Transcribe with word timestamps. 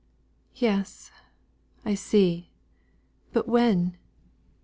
"Yes! 0.55 1.11
I 1.85 1.93
see. 1.93 2.49
But 3.33 3.47
when?" 3.47 3.97